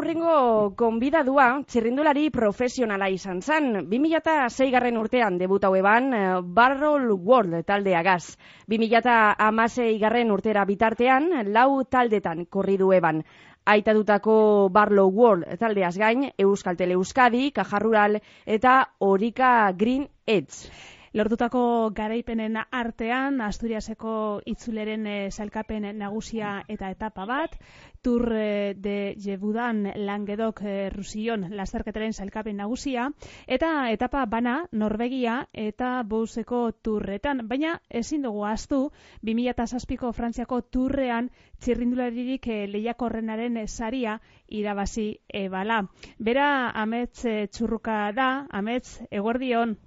[0.00, 3.66] aurrengo konbidadua txirrindulari profesionala izan zen.
[3.90, 8.38] 2006 garren urtean debutau eban eh, Barrel World taldeagaz.
[8.72, 13.20] 2006 garren urtera bitartean lau taldetan korridu eban.
[13.68, 20.72] Aitadutako Barlow World taldeaz gain, Euskal Tele Euskadi, Kajarrural eta Orika Green Edge.
[21.10, 24.12] Lortutako garaipenen artean, Asturiaseko
[24.46, 27.56] itzuleren e, salkapen nagusia eta etapa bat,
[28.00, 33.08] Tour e, de Jebudan Langedok e, Rusion lasterketaren salkapen nagusia,
[33.48, 37.42] eta etapa bana Norvegia eta Bouseko Turretan.
[37.48, 38.80] Baina ezin dugu aztu,
[39.26, 45.82] 2006ko Frantziako Turrean txirrindularirik e, lehiako horrenaren saria irabazi ebala.
[46.20, 49.80] Bera, amets txurruka da, amets, eguerdion.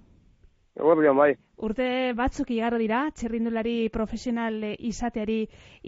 [0.74, 1.34] Eguerdion, bai.
[1.66, 5.44] Urte batzuk igarro dira, txerrindulari profesional izateari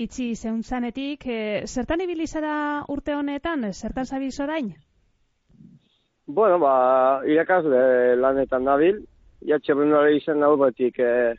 [0.05, 1.25] itxi zeuntzanetik.
[1.25, 4.69] E, zertan ibili zara urte honetan, zertan zabil zorain?
[6.27, 6.75] Bueno, ba,
[7.25, 7.81] irakasle
[8.21, 9.01] lanetan nabil.
[9.45, 11.33] Ja txerrindulari izan batik e,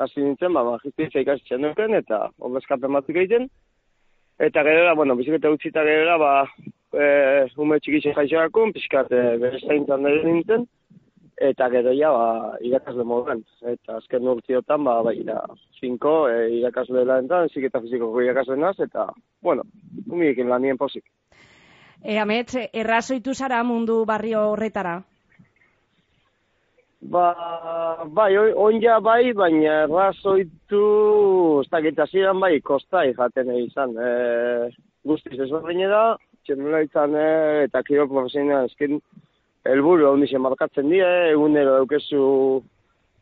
[0.00, 3.48] hasi nintzen, ba, magistritza ikasitzen duken, eta obezkapen batzuk egiten.
[4.40, 6.34] Eta gero bueno, biziketa utzita gero ba,
[6.96, 7.06] e,
[7.60, 10.64] ume txikitzen jaixakun, pixkat e, bere zaintan nintzen
[11.40, 13.40] eta gero ja ba, irakasle moduan.
[13.64, 15.38] Eta azken urtiotan, ba, ba, ira,
[15.80, 19.08] zinko, e, irakasle lan zik eta fiziko irakasle naz, eta,
[19.42, 19.64] bueno,
[20.06, 21.04] umiekin lan nien posik.
[22.04, 25.00] E, amet, errazoitu zara mundu barrio horretara?
[27.00, 27.24] Ba,
[28.04, 30.84] bai, onja bai, baina errazoitu,
[31.64, 33.96] ez da ziren bai, kostai jaten izan.
[33.96, 34.70] E,
[35.04, 35.48] guztiz ez
[35.88, 36.04] da,
[36.44, 39.00] txernula izan, e, eta kiro profesional eskin,
[39.68, 42.22] helburu hau nixen markatzen die, egunero daukezu,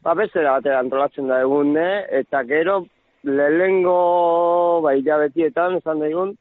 [0.04, 1.88] ba, bestera batera antolatzen da egune,
[2.20, 2.82] eta gero,
[3.26, 3.98] lehengo,
[4.84, 6.34] ba, hilabetietan, ezan daigun,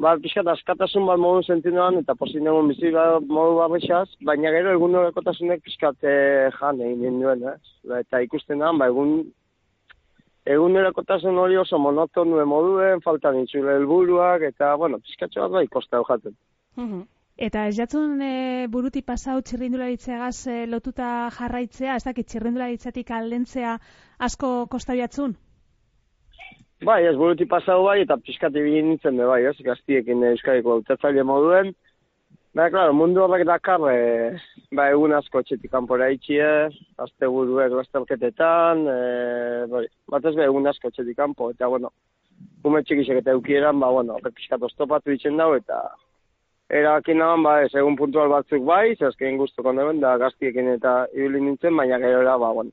[0.00, 4.96] ba, pixkat askatasun bat modu sentinuan, eta posin egun bizi modu barrexaz, baina gero egun
[4.98, 7.56] horrekotasunek pixkat eh, jan egin nuen, eh?
[7.88, 9.18] Ba, eta ikusten da, ba, egun,
[10.46, 16.36] egun hori oso monotonu moduen, faltan itxule helburuak, eta, bueno, pixkatxo bat bai, kosta jaten.
[17.34, 23.72] Eta ez jatzun e, buruti pasau txirrindularitzeagaz e, lotuta jarraitzea, ez dakit txirrindularitzatik aldentzea
[24.22, 25.34] asko kosta jatzun?
[26.86, 31.74] Bai, ez buruti pasau bai, eta pixkati bine nintzen bai, ez, gaztiekin euskadiko autetzaile moduen.
[32.54, 34.38] Baina, klaro, mundu horrek dakar, e,
[34.70, 36.70] ba, egun asko txetik kanpora itxie,
[37.02, 38.98] azte buruek lastelketetan, e,
[39.74, 39.84] bai,
[40.14, 41.90] bat ez be, egun asko txetik kanpo, eta, bueno,
[42.62, 45.82] ume txikisek eta eukieran, ba, bueno, pixkat oztopatu ditzen dago, eta
[46.70, 51.76] erakin nahan, ba, ez puntual batzuk bai, zazkein guztu kondemen, da gaztiekin eta ibili nintzen,
[51.76, 52.70] baina gero era, ba, bueno,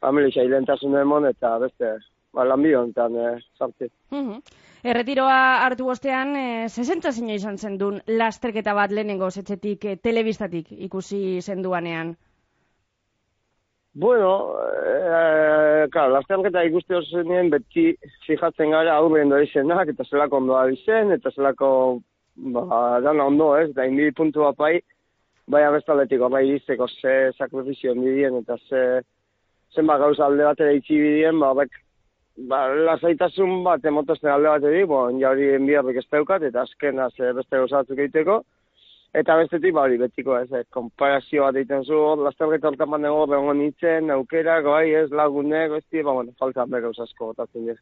[0.00, 1.94] familia ilentasun emon eta beste,
[2.34, 3.88] ba, lanbio enten, e, sartzi.
[4.82, 10.72] Erretiroa hartu bostean, e, zezentza zina izan zen duen, lasterketa bat lehenengo zetxetik, e, telebistatik
[10.88, 12.16] ikusi zenduanean?
[13.94, 14.56] Bueno,
[14.88, 17.92] e, claro, lasterketa ikusti oso zenien, beti
[18.26, 21.68] fijatzen gara aurren doa izenak, eta zelako ondoa izen, eta zelako
[22.36, 24.80] ba, dan ondo, ez, da indi puntu apai,
[25.46, 29.02] bai abestaletik bai izteko ze sakrifizio bidien eta ze
[29.74, 31.70] zenba gauza alde batera itxi bidien, ba, bek,
[32.48, 37.56] ba, lasaitasun bat emotozten alde bateri, bo, jauri enbiarrik ez daukat, eta azken az, beste
[37.56, 38.42] gauzatzuk egiteko,
[39.14, 43.26] eta bestetik, ba, hori, betiko, ez, eh, komparazio bat egiten zu, lastergeta hortan bat nego,
[43.26, 47.80] behongo nintzen, aukerak, bai, ez, lagunek, ez, ba, bueno, falta bero asko gotatzen dira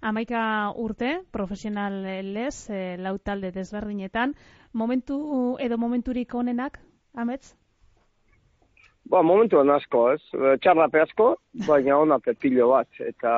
[0.00, 4.34] amaika urte, profesional lez, e, lau talde desberdinetan.
[4.72, 6.78] Momentu edo momenturik onenak,
[7.14, 7.54] amets?
[9.08, 10.20] Ba, momentu asko, ez?
[10.60, 12.88] Txarra asko, baina ona pepilo bat.
[13.00, 13.30] Eta,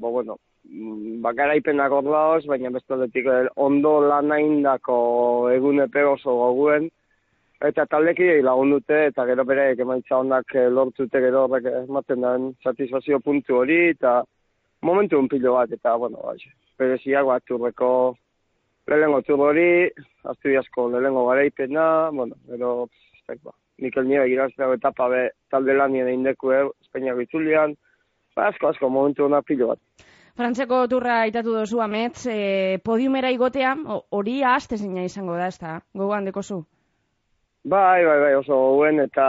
[0.00, 2.10] ba, bueno, mm, ba, garaipenak hor
[2.48, 6.90] baina bestaldetik eh, ondo lanain dako egun epe oso goguen.
[7.64, 12.50] Eta taldeki lagun dute, eta gero bere emaitza onak eh, lortute gero horrek ematen den
[12.64, 14.24] satisfazio puntu hori, eta
[14.84, 16.36] momentu un pilo bat, eta, bueno, bai,
[16.78, 17.90] bereziak bat turreko
[18.86, 19.88] lehengo turrori,
[20.30, 22.72] astudiasko lehengo garaipena, bueno, pero,
[23.26, 27.74] zek, ba, Mikel Nieva girazteko etapa be, talde lanien egin deku, eh, Espainiako itzulian,
[28.36, 29.80] ba, asko, asko, momentu una pilo bat.
[30.34, 33.74] Frantzeko turra itatu dozu ametz, eh, podiumera igotea,
[34.10, 36.64] hori ahazte zina izango da, ez da, gogoan dekozu?
[37.64, 39.26] Bai, bai, bai, oso guen, eta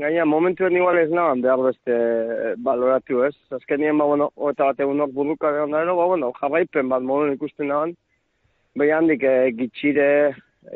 [0.00, 3.34] gaina momentuen igual ez nahan behar beste eh, baloratu ez.
[3.52, 7.34] Azken nien, ba, bueno, eta bat egun hor burruka gehon ba, bueno, jarraipen bat modun
[7.34, 7.92] ikusten nahan.
[8.80, 10.08] Bai handik e, gitxire,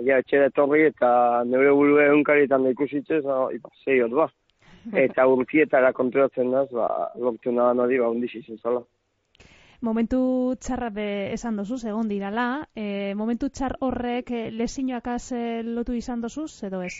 [0.05, 1.09] ja, etxere torri eta
[1.49, 4.29] neure buru egunkaritan da ikusitzez, no, iba, zei ba.
[5.07, 8.85] Eta urkietara kontrolatzen naz, ba, lortu nahan hori, ba, undiz izan zola.
[9.85, 10.21] Momentu
[10.65, 16.25] txarra be esan dozu, egon dirala, e, momentu txar horrek e, lesinoakaz e, lotu izan
[16.25, 16.95] dozu, edo ez?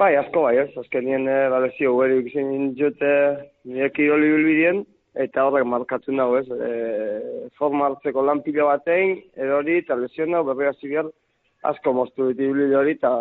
[0.00, 0.70] Bai, asko bai, ez.
[0.80, 3.12] Azkenien e, balezio gure ikizien jute
[3.68, 4.82] nire kiroli bilbidien,
[5.26, 6.48] eta horrek markatzen dago, ez.
[6.48, 10.96] E, forma hartzeko lan pila batein, edo hori, eta lesioa berri hasi
[11.70, 12.50] asko moztu ditu
[12.80, 13.12] hori, eta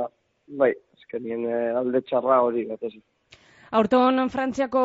[0.61, 2.95] bai, azkenien e, alde txarra hori, bat ez.
[3.71, 4.81] Aurton Frantziako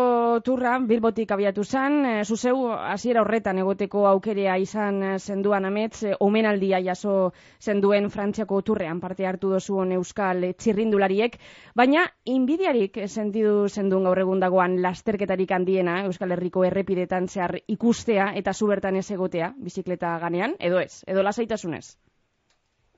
[0.46, 6.78] turra Bilbotik abiatu zen, e, zuzeu hasiera horretan egoteko aukerea izan zenduan amets, e, omenaldia
[6.84, 7.16] jaso
[7.58, 11.34] zenduen Frantziako turrean parte hartu dozuon euskal txirrindulariek,
[11.74, 12.06] baina
[12.36, 19.02] inbidiarik sentidu zendun gaur egun dagoan lasterketarik handiena Euskal Herriko errepidetan zehar ikustea eta zubertan
[19.02, 21.88] ez egotea, bizikleta ganean, edo ez, edo lasaitasunez?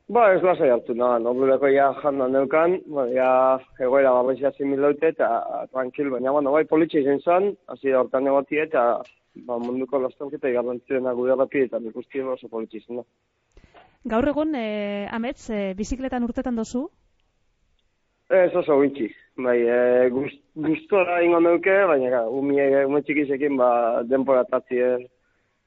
[0.08, 3.30] Ba, ez lasai hartu, no, nobuleko ja jandan neukan, ba, ja
[3.84, 5.26] egoera babesea zimiloite eta
[5.68, 8.84] tranquil, baina, bueno, bai politxe izan zen, hasi da hortan egotie eta
[9.44, 13.04] ba, munduko lastauketa igarrantzien agudia rapi eta ikusti oso politxe izan da.
[14.14, 16.86] Gaur egun, eh, amets, eh, bizikletan urtetan dozu?
[18.32, 19.10] Ez oso gintxi,
[19.44, 23.70] bai, eh, gust, gustora ingo neuke, baina, umie, ume txikisekin, ba,
[24.08, 24.98] denpora tatzi, eh,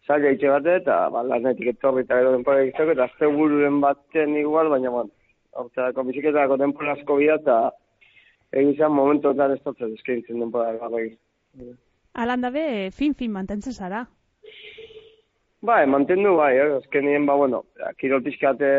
[0.07, 4.35] zaila itxe bat, eta ba, lanetik etorri eta gero denpora egiteko, eta azte bururen baten
[4.39, 5.13] igual, baina, bueno,
[5.63, 7.59] orteako biziketako denpora asko bida, eta
[8.51, 11.77] egin zen momentu eta ez dutzen eskaintzen denpora gara egin.
[12.21, 12.65] Alanda be,
[12.95, 14.05] fin-fin mantentzen zara?
[15.61, 16.69] Bai, mantendu bai, eh?
[16.79, 17.59] azkenien, ba, bueno,
[18.01, 18.69] kirol pixkate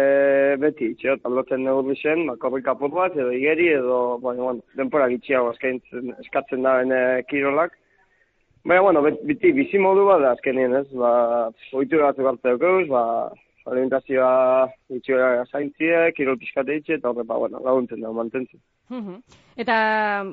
[0.59, 5.07] beti, itxe, taldotzen negur zen, ba, korri kapur bat, edo igeri, edo, bueno, bueno, denpora
[5.13, 6.99] gitxiago eskatzen da bene
[7.31, 7.79] kirolak,
[8.64, 10.87] Baina, bueno, biti, bizi modu bat da azkenien, ez?
[10.94, 11.12] Ba,
[11.75, 13.03] oitu batzuk hartu dugu, ba,
[13.67, 18.61] alimentazioa itxoa zaintzie, kirol pixkate itxe, eta horre, ba, bueno, laguntzen da, mantentzen.
[19.59, 19.76] Eta,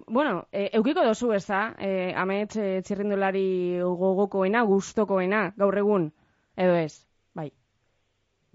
[0.07, 3.47] bueno, e, eukiko dozu ez da, e, amet e, txirrindulari
[3.81, 6.09] gogokoena, gustokoena, gaur egun,
[6.57, 7.01] edo ez,
[7.33, 7.49] bai?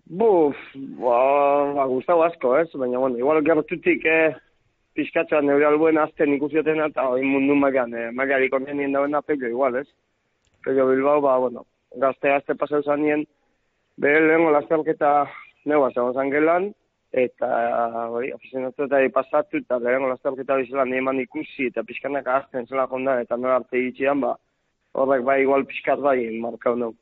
[0.06, 0.58] Buf,
[1.02, 1.18] ba,
[1.80, 2.68] ba gustau asko, ez?
[2.78, 4.34] Baina, bueno, igual gertutik, eh,
[4.94, 9.48] pizkatza neure albuen azten ikusioten eta hori mundu maian, eh, maiarik onien nien dauen apelio
[9.48, 9.88] igual, ez?
[10.64, 13.26] Pello Bilbao, ba, bueno, gazte gazte pasau zanien,
[13.98, 15.12] bere lehenko lasterketa
[15.66, 16.70] neua zegoen zangelan,
[17.12, 17.48] eta
[18.10, 23.22] hori, afizionatu eta pasatu, eta lehenko lasterketa bizela eman ikusi, eta pizkanak azten zela jondan,
[23.22, 24.36] eta nora arte itxian, ba,
[24.94, 26.94] horrek bai igual pizkat bai markau nahu.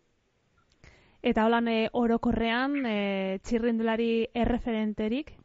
[1.22, 5.36] Eta holan e, orokorrean, e, txirrindulari erreferenterik,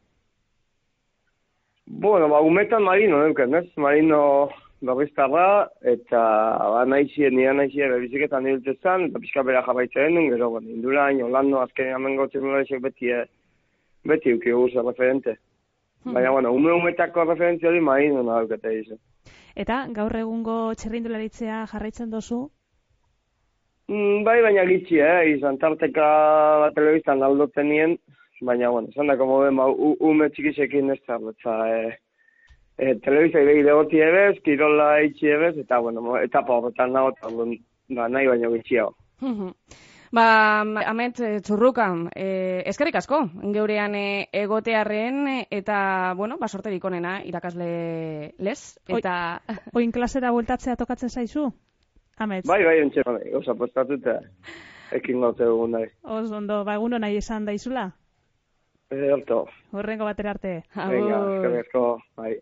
[1.89, 3.67] Bueno, ba, umetan marino, neuken, ez?
[3.77, 4.49] Marino
[4.81, 6.19] babestarra, eta
[6.73, 11.21] ba, nahizien, nire nahizien, biziketan nire zan, eta pixka bera jarraitzen denun, gero, bueno, indurain,
[11.23, 13.23] Holando, azken amengo txirnularisek beti, eh,
[14.03, 15.37] beti uki guzti referente.
[16.03, 16.13] Hmm.
[16.13, 18.99] Baina, bueno, ume umetako referentzia hori marino nahaukete izo.
[19.55, 22.43] Eta, gaur egungo txirrindularitzea jarraitzen dozu?
[23.87, 25.31] Mm, bai, baina gitxi, eh?
[25.37, 26.07] Izan tarteka
[26.75, 27.97] telebiztan aldoten nien,
[28.41, 29.67] baina, bueno, esan da, como ba,
[29.99, 31.97] ume txikisekin ez da, eta, e,
[32.77, 38.09] e, telebizai behi legoti ebez, kirola eitxi ebez, eta, bueno, etapa horretan nago, eta, ba,
[38.09, 38.95] nahi baino gitxiago.
[40.13, 42.27] Ba, amet, eh, txurrukan, e,
[42.71, 49.41] eskerrik asko, geurean e, egotearren, eta, bueno, ba, sorterik onena, irakasle les, eta...
[49.75, 51.49] Oin klasera bueltatzea tokatzen zaizu,
[52.23, 52.47] amet?
[52.47, 54.21] Bai, bai, entxe, bai, oza, postatuta,
[54.95, 55.91] ekin gaute egun nahi.
[56.03, 57.89] Oz, ondo, ba, egun nahi esan daizula?
[58.89, 59.47] Ederto.
[59.71, 60.63] Horrengo batera arte.
[60.75, 62.37] Venga, eskerrezko, bai.